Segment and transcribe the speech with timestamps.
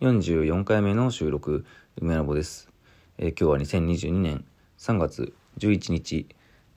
[0.00, 1.66] 44回目の収録、
[2.00, 2.70] 梅ラボです。
[3.18, 4.46] えー、今日は2022年
[4.78, 6.26] 3月11日、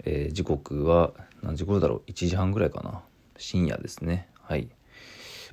[0.04, 3.02] えー、時刻は何時頃だろう ?1 時半ぐらいかな。
[3.38, 4.28] 深夜ですね。
[4.42, 4.68] はい。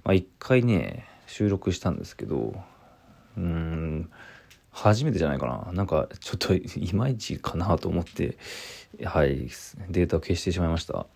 [0.03, 2.61] まあ一回ね、収録したんですけど、
[3.37, 4.11] うん、
[4.73, 5.73] 初めてじゃないかな。
[5.73, 8.37] なんかちょっと いまいちかなと思って、
[9.05, 9.48] はい、
[9.89, 11.07] データを消してしまいました。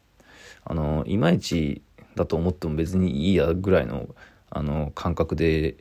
[0.63, 1.83] あの、いまいち
[2.15, 4.15] だと思っても別にいいやぐらいの
[4.51, 5.77] あの感覚で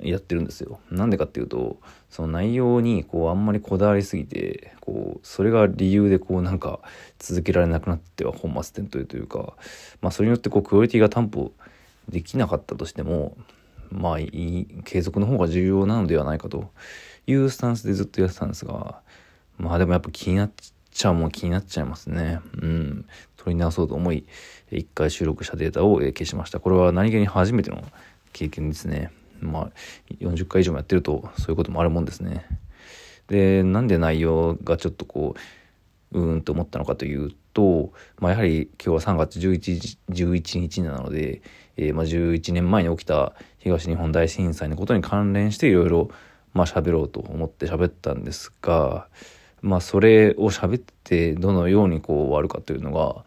[0.00, 0.80] やってるんですよ。
[0.90, 1.78] なんでかっていうと
[2.10, 6.80] その内容にこうあんまりこだわりすぎてこうそれが理由でこうなんか
[7.18, 9.54] 続けられなくなっては本末転倒というか、
[10.00, 11.52] まあ、それによってこうクオリティが担保
[12.08, 13.36] できなかったとしても
[13.90, 16.70] まあいい継続の方が重要なのではないかと
[17.26, 19.00] いうスタンスでずっとやってたんですが
[19.58, 20.50] まあでもやっぱ気になっ
[20.90, 22.40] ちゃうもん気になっちゃいますね。
[22.60, 23.04] うん。
[23.36, 24.26] 取り直そうと思い
[24.70, 26.60] 一回収録したデータを消しました。
[26.60, 27.82] これは何気に初めての
[28.32, 29.12] 経験ですね。
[29.40, 29.70] まあ、
[30.20, 32.46] 40回以上もやってるとそういうこともあるもんですね。
[33.28, 35.34] で、なんで内容がちょっとこ
[36.12, 41.42] う、うーんと思ったのかというと、まあ、やはり今日は3月 11, 11日なので、
[41.76, 46.10] えー、まあ11年前に起きた東日本大震災のことに関連していろいろ
[46.54, 49.08] まあ喋ろうと思って喋ったんですが、
[49.60, 53.24] まあそれを喋ってどのようにこう終わるかというのが、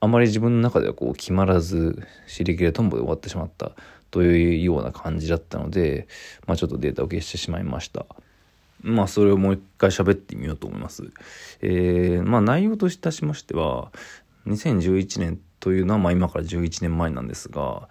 [0.00, 3.72] あまり自分の中ではこう決まらず、尻切れトンボで終わってしまった
[4.10, 6.08] というような感じだったので、
[6.46, 8.06] まあ、ちょっとデータを消してしまいました。
[8.80, 11.10] まあそれをもう一回喋ってみようと思います。
[11.60, 13.90] えー、まあ内容といたしましては、
[14.46, 17.88] 2011年というのはまあ今から11年前なんですが、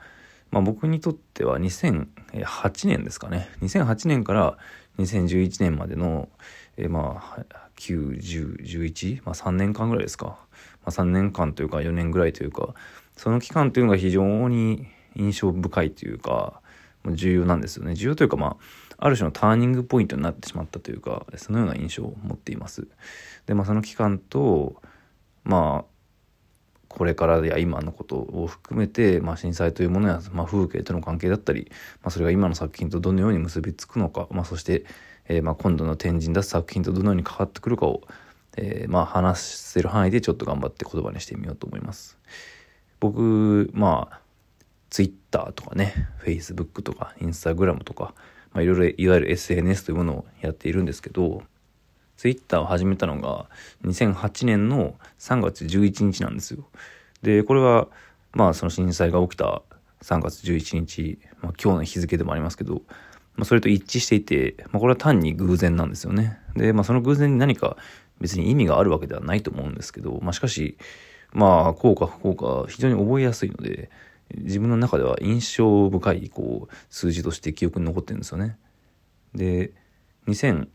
[0.52, 3.50] まあ僕にとっては2008年ですかね。
[3.62, 4.58] 2008年から
[5.00, 6.30] 2011年までの、
[6.78, 7.46] えー、まあ
[7.78, 10.26] 9、10、11、まあ3年間ぐらいですか。
[10.26, 10.38] ま
[10.86, 12.74] あ3年間というか4年ぐらいというか、
[13.18, 14.88] その期間というのが非常に
[15.18, 16.62] 印象深いというか、
[17.12, 17.96] 重要なんですよね。
[17.96, 18.58] 重要というか、ま
[19.00, 22.88] あ、ある種のターニングポイントになってしまったというか、そのような印象を持っています。
[23.46, 24.82] で、まあ、その期間と、
[25.44, 25.98] まあ、
[26.90, 31.72] これからや今のことを含めて、まあ、震災というものや、まあ、風景との関係だったり、
[32.02, 34.86] まあ、それが今の作品とどのように結びつくのか、まあ、そして、
[35.28, 38.02] えー、まあ今度の展示に出す作品とどのように関わってくるかを、
[38.56, 42.18] えー、まあ話せる範囲でちょっと頑張って言葉にしてみようと思います。
[43.00, 44.20] 僕、まあ、
[44.90, 48.14] Twitter とかね、Facebook とか Instagram とか、
[48.54, 51.44] まあ、いろいろいわゆる SNS というものをやっているんですけど、
[52.18, 53.48] Twitter を始めたのが
[53.86, 56.68] 2008年の3月11日なんですよ。
[57.22, 57.88] で、これは、
[58.34, 59.62] まあその震災が起きた
[60.02, 62.82] 3月11日、まあ今日の日付でもありますけど、
[63.36, 66.40] まあそれと一致していて、まあこれは単に偶然なんですよね。
[66.56, 67.78] で、まあその偶然に何か
[68.20, 70.78] 別に意味があるわけではないと思うんですけど、まあしかし、
[71.34, 73.90] まあ効果不効果非常に覚えやすいので、
[74.36, 78.58] 自分の中では印象深いこう数字として記憶に残ってるんですよね。
[79.34, 79.74] で
[80.28, 80.68] 2008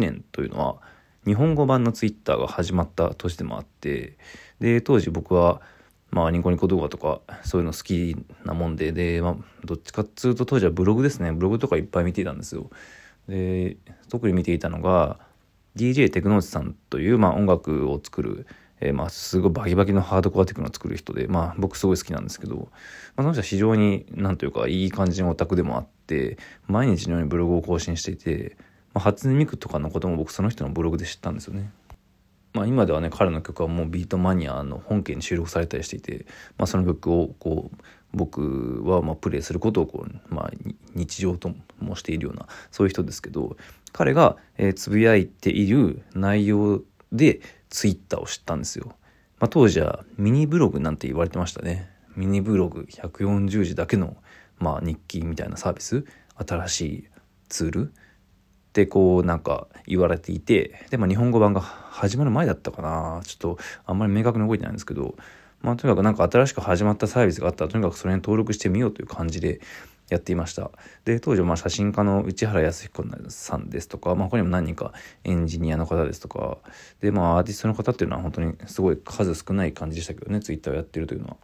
[0.00, 0.76] 年というのは
[1.24, 4.16] 日本語版のツイッターが始まった年でもあって
[4.60, 5.60] で当時僕は
[6.10, 12.70] まあニコニコ動画とかそういうの好きなもんでで、まあ、どっちかっつうと当時はブログですねブログとかいっぱい見ていたんですよ。
[13.28, 13.76] で
[14.08, 15.18] 特に見ていたのが
[15.76, 18.46] DJ テクノーチさんという、まあ、音楽を作る
[18.80, 22.70] えー、まあ、すごいバキバキのハードコアテクノを作る人で、まあ、僕すごい好きなんですけど、まあ、
[23.18, 28.56] その人は非常に、なんというか、いい感じのオタクでもあって、毎日のようにブログを更新していて、
[28.94, 31.70] まあ、初音ミクとかのことも僕その人のブログで知ったんですよね。
[32.54, 37.76] まあ、今ではね、彼の曲はもうビートマニアの本家に収録されたりしていて、まあ、その曲をこう、
[38.14, 40.50] 僕はまあプレイすることをこう、まあ、
[40.94, 43.56] 日常ともしているようなそういう人ですけど
[43.92, 44.36] 彼が、
[44.74, 47.40] つぶやいている内容で
[47.70, 48.94] ツイッターを知ったんですよ。
[49.38, 51.90] まあ、当時はミニブログなんて言われてましたね。
[52.16, 54.16] ミニブログ140字だけの、
[54.58, 56.04] まあ、日記みたいなサービス、
[56.36, 57.08] 新しい
[57.48, 57.92] ツールっ
[58.72, 63.20] てこうなんか言われていて、で、まあ、日本語版が始まる前だったかな。
[63.24, 65.16] ちょっとあんまり明確に覚えてないんですけど、
[65.60, 69.60] まあ、とにかくなんか新しく始まったサービスがあったら、とにかくそれに登録してみようという感じで、
[70.08, 70.70] やっていました。
[71.04, 74.92] で、当時まあ写真家の内原康彦さんですとか、まあ、他にも何人か
[75.24, 76.58] エンジニアの方ですとか、
[77.00, 81.36] で、まあアーティストの方っていうのは本当にすごい数少ない感じでしたけどね、ツイッターをやってるというのは。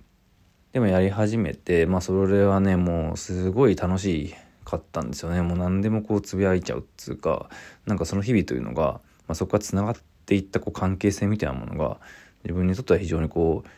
[0.73, 4.35] でもやり始めて、まあそれはね、もうすごい楽し
[4.65, 5.43] かったんですよね。
[5.43, 7.49] もう何でもこうつぶやいちゃうっつうか、
[7.87, 9.97] なんかその日々というのが、まあ、そこから繋がっ
[10.27, 12.01] ていったこう関係性みたいなものが、
[12.45, 13.69] 自分にとっては非常にこう、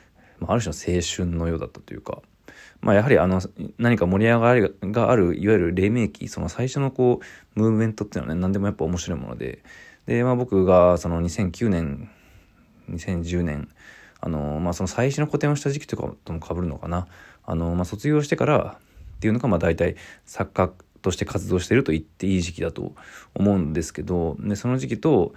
[0.45, 2.23] まあ、ある種の青春のようだったというか、
[2.81, 3.41] まあ、やはりあの
[3.79, 7.21] 何か盛り上がりがあるいわゆる黎明期その最初のこ
[7.57, 9.63] うムーブメントっていうのはね何でもやっぱ面白いもので。
[10.07, 12.09] で、まあ、僕がその2009年
[12.91, 13.69] 2010年
[14.21, 17.09] あの、まあ、その最初の個展をした時期とかともかぶるのかな。
[17.45, 18.79] あの、まあ、卒業してから
[19.17, 20.73] っていうのがまあ大体作家
[21.03, 22.95] として活動してると言っていい時期だと
[23.35, 25.35] 思うんですけどでその時期と、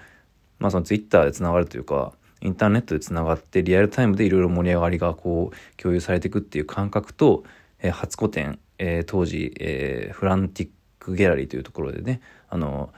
[0.58, 7.44] まあ、そのツイッターでつながるというかインターネットでつながってリアルタイムでいろいろ盛り上がりがこう共有されていくっていう感覚と、
[7.80, 10.70] えー、初個展、えー、当時、えー、フランティッ
[11.00, 12.92] クギャラリーというところでねあの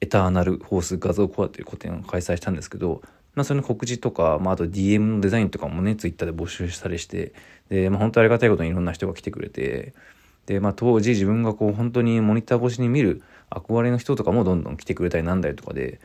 [0.00, 3.02] エターナルホース画像コアという個展を開催したんですけど、
[3.34, 7.32] まあ、その告知とか、まあ、あと DM のデザインとかもねツイッターで募集したりして
[7.68, 9.94] で、まあ、本当ありがたいことにいろんな人が来てくれて
[10.46, 16.00] で、まあ、当時自分がこう本当にモニター越しに見る憧れの人とかもどんどん来てくれたりなんだりとかで、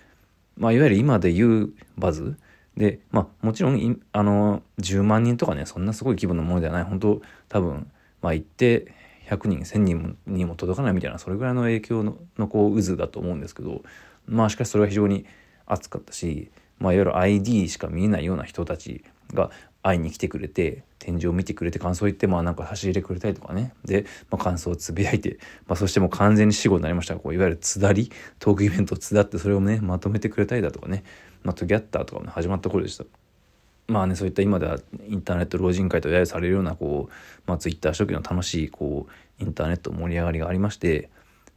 [0.58, 2.38] まあ、いわゆる今で言うバズ
[2.78, 6.84] で、まあ、もちろんあの10万人とかねそんなすごい規模のものではない。
[6.84, 7.92] 本当多分
[8.22, 8.94] まあ言って
[9.30, 13.84] 100人1,000人にも届かないみたいなそれぐらいの影響ののこう渦だと思うんですけど
[14.28, 15.26] まあしかしそれは非常に
[15.66, 19.04] 熱かったし、まあ、いわゆる ID しか見えないような人たち
[19.34, 19.50] が
[19.82, 23.74] 会いに来てくれて展示を見てくれて感想を言ってまあなんか差し入れくれたりとかね。
[23.84, 27.16] で、まあ、感想をつぶやいて、まあ、そしてもう完全に死後になりました。
[27.16, 28.10] こういわゆるつだり
[28.40, 31.04] トークイベントをつだってそれをねまとめてくれたりだとかね、
[31.44, 33.06] まあ、トギャッターとかも、ね、始まった頃でした。
[33.88, 37.14] まあねそういった今ではインターネット老人会と揶揄されるようなこう、
[37.46, 39.08] まあ、ツイッター初期の楽しいこ
[39.40, 41.10] うインターネット盛り上がりがありまして、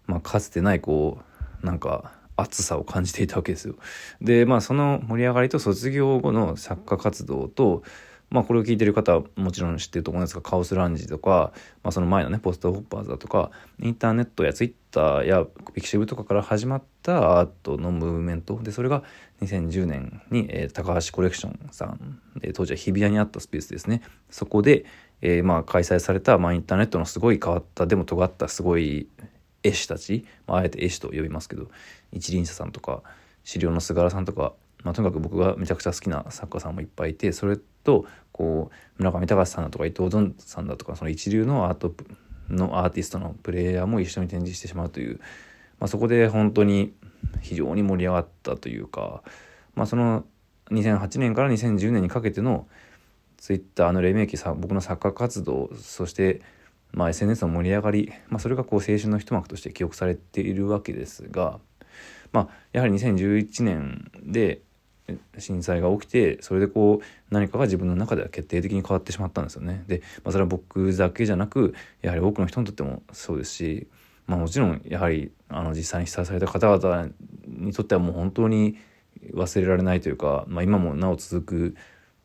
[0.07, 1.21] まあ、かつてないこ
[1.63, 3.77] うなんか熱さを感じていたわけですよ。
[4.21, 7.83] でまあその盛り上がりと卒業後の作家活動と
[8.31, 11.53] まあこれを聞いてる方はもちろん知ってると思うんですがカオスランジとか、
[11.83, 13.51] まあ、その前のねポストホッパーズだとか
[13.81, 15.45] インターネットやツイッターや
[15.75, 18.59] ピクシブとかから始まったアートのムーブメント。
[18.63, 19.05] でそれが
[19.43, 24.03] 2010年に、えー、高橋コレクションさんで当時は日比谷にあったスペースですね。
[24.31, 24.87] そこで、
[25.21, 29.09] えー、まあ開催された、まあ、インターネットのすごい変わったでも尖ったすごい
[29.63, 31.69] 絵師たち、まあ、あえて絵師と呼びますけど
[32.13, 33.03] 一輪車さんとか
[33.45, 34.55] 資料の菅原さんとか
[34.87, 41.93] まあ、とにかく僕がめちゃくちゃ好きな作家さんもいっぱいいてそれとこう村上隆さんだとか伊藤潤さんだとかその一流のアート
[42.49, 45.19] のアーティストのプレイヤーも一緒に展示してしまうという、
[45.81, 46.95] まあ、そこで本当に
[47.41, 49.25] 非常に盛り上がったというか、
[49.75, 50.25] まあ、その
[50.71, 52.69] 2008年から2010年にかけての
[53.39, 56.43] ツイッターの黎明期さ僕の作家活動そして
[56.93, 61.59] まあ SNS の盛り上がり、まあ、それがこう青春の一幕として記憶されているわけですが、
[62.31, 64.61] まあ、やはり2011年で
[65.39, 69.85] 震災が起きてそれでこう何かが自分の中では決定的に変わってしまったんですよね。
[69.87, 73.87] で、まあ、それは僕だけじゃなくやはり多くの人にとってもそうですし、
[74.27, 77.09] まあ、もちろんやはりあの実際に被災された方々
[77.47, 78.77] にとってはもう本当に
[79.33, 81.77] 忘れられないというか、まあ、今もなお続く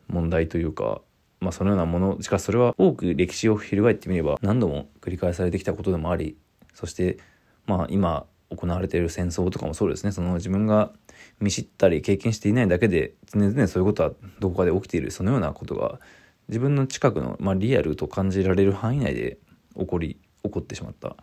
[0.08, 1.02] 問題というか、
[1.40, 6.36] まあ、そのようなものしかしそれは多く歴史を翻ってみれば何度も繰り返されてきたことでもあり
[6.74, 7.18] そして
[7.66, 8.26] まあ今
[8.56, 10.12] 行われている戦争とかもそうですね。
[10.12, 10.92] その自分が
[11.40, 16.00] 見知ったり経験していないだけで常々そういうことはどこかで起きているそのようなことが
[16.48, 19.38] 自分の近くの、まあ、リアルと感じられる範囲内で
[19.78, 21.16] 起こり起こってしまった、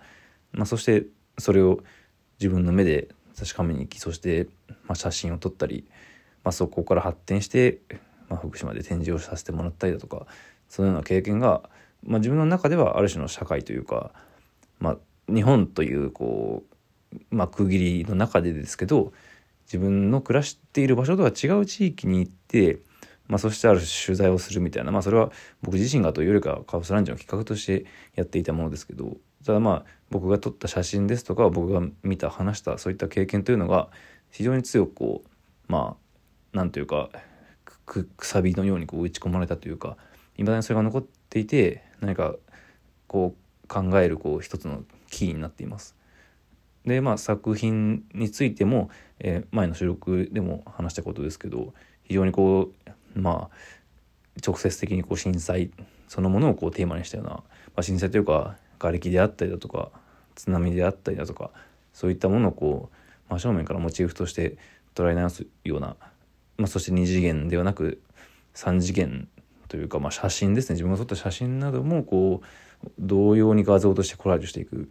[0.53, 1.07] まあ、そして
[1.39, 1.81] それを
[2.41, 3.09] 自分の目で
[3.39, 5.87] 確かめに行きそして、まあ、写真を撮ったり、
[6.45, 7.79] まあ、そこから発展して、
[8.29, 10.27] まあ、福島で展示をさせてもらったりだとか
[10.69, 11.63] そのような経験が、
[12.05, 14.13] まあ、自分の中ではある種の社会というか、
[14.81, 14.97] まあ、
[15.33, 16.75] 日本というこう、
[17.31, 19.13] まあ、区切りの中でですけど
[19.67, 22.79] 自分の暮らしている場所とは違う地域に行って、
[23.27, 25.31] まあ、そしてある取材をするみたいな、まあ、それは
[25.63, 33.89] 僕自身がというよりかカオスランジの企画としてやっていたものですけどただまあ僕が撮った写真ですとか僕が見た話したそういった経験というのが
[34.31, 35.29] 非常に強くこう
[35.73, 35.97] ま
[36.53, 37.11] あなんというか
[37.85, 39.97] くくさびのようにこう打ち込まれたというか
[40.37, 42.35] いまだにそれが残っていて何か
[43.07, 45.98] こう考えるこう一つのキーになっています。
[46.89, 48.91] でまあ作品についても、
[49.21, 52.71] えー、前の収録でも話したことですけど非常にこ
[53.17, 53.57] うまあ
[54.45, 55.71] 直接的にこう震災
[56.09, 57.43] そのものをこうテーマにしたような、ま
[57.77, 59.91] あ、震災というか瓦礫であったりだとか
[60.35, 61.51] 津波であったりだとか
[61.93, 64.57] そういったものをこう真正面からモチーフとして
[64.95, 65.97] 捉え直すような、
[66.57, 68.01] まあ、そして2次元ではなく
[68.55, 69.29] 3次元
[69.69, 72.47] というか、まあ、写真ですね自分が撮った写真などもこう
[72.99, 74.91] 同様に画像としてコラージュしていく。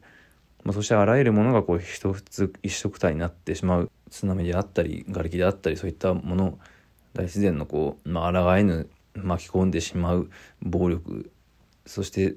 [0.67, 3.91] まあ、そしてあらゆるものがこう一つ一色体になってしまう。
[4.09, 6.59] 津波であったり瓦礫であったりそういったもの
[7.13, 10.29] 大自然のこう、まあ抗えぬ巻き込んでしまう。
[10.61, 11.31] 暴力。
[11.85, 12.35] そして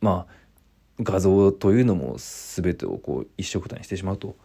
[0.00, 0.32] まあ
[1.00, 4.36] 画像というのも全てをこう一色体にしてしまうと、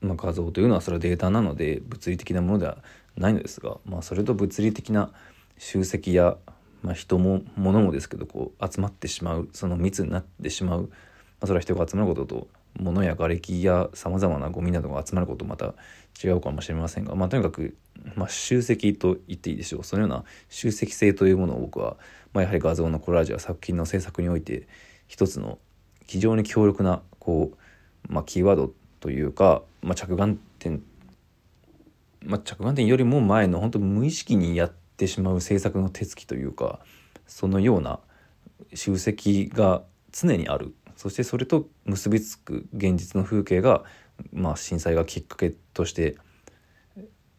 [0.00, 2.78] まあ、画像というのはそれはデータなので物理的なものでは
[3.16, 5.10] ないのですが、まあ、それと物理的な
[5.58, 6.36] 集積や、
[6.82, 9.48] まあ、人も物もですけどこう集まってしまう。
[9.52, 10.88] その密になってしまう。
[11.42, 15.74] あ、それは人が集まることと物や瓦礫やさまざまなゴミなどが集まることまた
[16.22, 17.76] 違うかもしれませんが、まあ、とにかく、
[18.14, 19.84] まあ、集積と言っていいでしょう。
[19.84, 21.96] そのような集積性というものを僕は、
[22.32, 24.66] まあ、やはり画像のコラージュや作品の制作において
[25.08, 25.58] 一つの
[26.06, 30.82] 非常に強力なこう、まあ、キーワードというか、まあ、着眼点、
[32.24, 36.80] まあ、着眼点よりも前の本当無意識にやってしまう制作の手つきというか
[37.26, 37.98] そのような
[38.74, 39.82] 集積が
[40.12, 40.74] 常にある。
[40.96, 43.84] そしてそれと結びつく現実の風景が、
[44.32, 46.16] まあ、震災がきっかけとして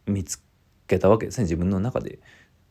[0.05, 0.41] 見つ
[0.88, 2.19] けたわけですね自分の中で。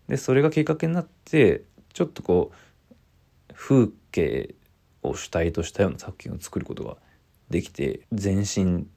[0.08, 4.54] でそれがきっかけになってちょっとこう風景
[5.02, 6.96] を主体としたような作品を作ることが
[7.50, 8.88] できて前進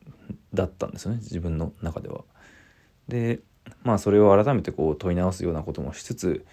[0.54, 2.24] だったんですよね自分の中では。
[3.08, 3.40] で
[3.84, 6.46] まあそれを改めてこう問い直すようなこともしつつ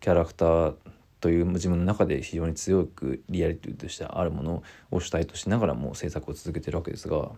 [0.00, 0.74] キャラクター
[1.20, 7.30] という自分の中で非常に強くリアリティとしてあるものを主体としながらも制作を続けてるわけですが、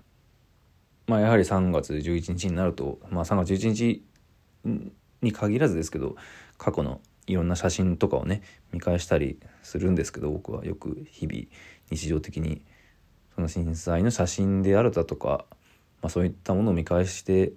[1.07, 4.03] まあ、やはり3月11日になると、まあ、3月11日
[5.23, 6.17] に限らずですけど
[6.59, 8.43] 過去のいろんな写真とかをね
[8.73, 11.43] 見返したりするんですけど僕はよく日々
[11.91, 12.63] 日常的に
[13.35, 15.45] その震災の写真であるだとか、
[16.03, 17.53] まあ、そういったものを見返して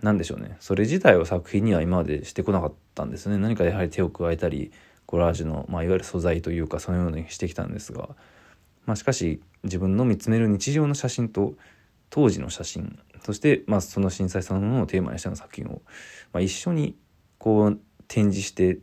[0.00, 0.56] 何でしょうね。
[0.60, 3.36] それ自体を作品には今までしてこなかったんですね。
[3.36, 4.70] 何かやはり手を加えたり
[5.12, 8.08] コラージュの、まあ、いわゆる素材というかそのようにしてきたんですが、
[8.86, 11.52] まあ、しかし自分の見つめる日常の写真と
[12.08, 15.82] 当時の写真そして、まあ、その震災そのものをテーマにしたの作品を、
[16.32, 16.96] まあ、一緒に
[17.36, 17.78] こう
[18.08, 18.78] 展示して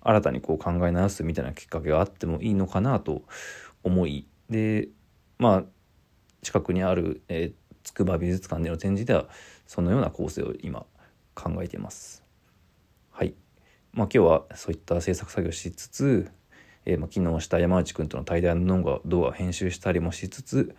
[0.00, 3.22] 新たにこう考え直すみたいなきっかけがあってもいいのかなと
[3.84, 4.88] 思いで
[5.38, 5.64] まあ
[6.42, 9.28] 近くにある、えー、筑波美術館での展示では
[9.68, 10.84] そのような構成を今
[11.36, 12.24] 考えています。
[13.12, 13.34] はい
[13.94, 16.28] まあ、今日はそういった制作作業しつつ、
[16.84, 20.74] えー、まあ昨日した山内くんとの対談の動画を編集したりもしつつ、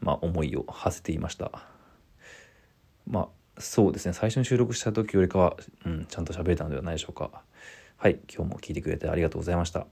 [0.00, 1.52] まあ、思いを馳せていました。
[3.06, 3.28] まあ
[3.58, 7.30] そうですね最初に収録した時よりかは、うん、ちゃんと喋れたのではないでしょうか。
[7.96, 9.86] はい今日も聞いてくれてありがとうございました。